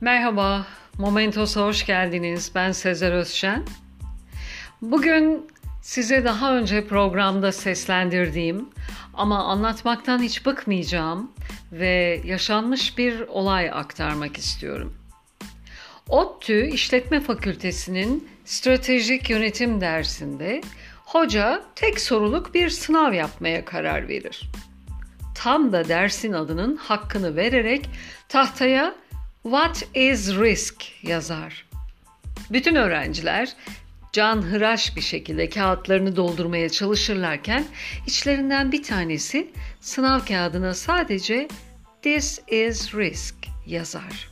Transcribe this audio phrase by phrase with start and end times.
[0.00, 0.66] Merhaba,
[0.98, 2.52] Momentos'a hoş geldiniz.
[2.54, 3.64] Ben Sezer Özşen.
[4.82, 5.46] Bugün
[5.82, 8.68] size daha önce programda seslendirdiğim
[9.14, 11.32] ama anlatmaktan hiç bıkmayacağım
[11.72, 14.94] ve yaşanmış bir olay aktarmak istiyorum.
[16.08, 20.60] ODTÜ İşletme Fakültesi'nin stratejik yönetim dersinde
[21.04, 24.50] hoca tek soruluk bir sınav yapmaya karar verir.
[25.34, 27.90] Tam da dersin adının hakkını vererek
[28.28, 28.94] tahtaya
[29.48, 31.66] What is risk yazar.
[32.50, 33.52] Bütün öğrenciler
[34.12, 37.64] can hıraş bir şekilde kağıtlarını doldurmaya çalışırlarken
[38.06, 41.48] içlerinden bir tanesi sınav kağıdına sadece
[42.02, 43.34] This is risk
[43.66, 44.28] yazar.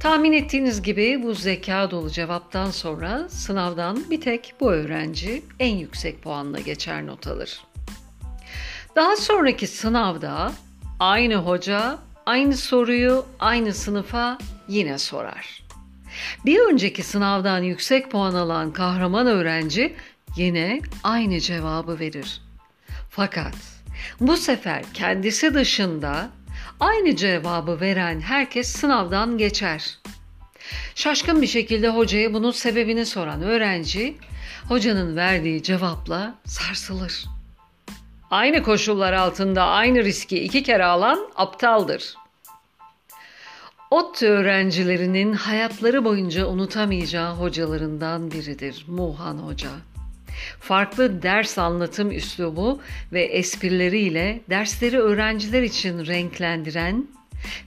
[0.00, 6.22] Tahmin ettiğiniz gibi bu zeka dolu cevaptan sonra sınavdan bir tek bu öğrenci en yüksek
[6.22, 7.60] puanla geçer not alır.
[8.96, 10.52] Daha sonraki sınavda
[11.00, 15.62] aynı hoca aynı soruyu aynı sınıfa yine sorar.
[16.44, 19.96] Bir önceki sınavdan yüksek puan alan kahraman öğrenci
[20.36, 22.40] yine aynı cevabı verir.
[23.10, 23.54] Fakat
[24.20, 26.30] bu sefer kendisi dışında
[26.80, 29.98] aynı cevabı veren herkes sınavdan geçer.
[30.94, 34.16] Şaşkın bir şekilde hocaya bunun sebebini soran öğrenci
[34.68, 37.24] hocanın verdiği cevapla sarsılır.
[38.32, 42.14] Aynı koşullar altında aynı riski iki kere alan aptaldır.
[43.90, 49.68] ODTÜ öğrencilerinin hayatları boyunca unutamayacağı hocalarından biridir Muhan Hoca.
[50.60, 52.80] Farklı ders anlatım üslubu
[53.12, 57.08] ve esprileriyle dersleri öğrenciler için renklendiren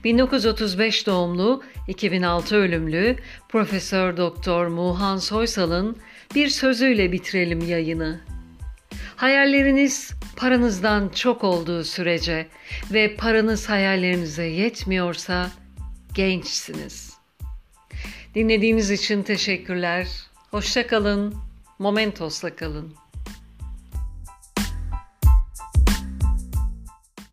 [0.04, 3.16] 1935 doğumlu, 2006 ölümlü
[3.48, 5.96] Profesör Doktor Muhan Soysal'ın
[6.34, 8.35] bir sözüyle bitirelim yayını.
[9.16, 12.46] Hayalleriniz paranızdan çok olduğu sürece
[12.92, 15.50] ve paranız hayallerinize yetmiyorsa
[16.14, 17.16] gençsiniz.
[18.34, 20.08] Dinlediğiniz için teşekkürler.
[20.50, 21.34] Hoşça kalın.
[21.78, 22.94] Momentos'la kalın.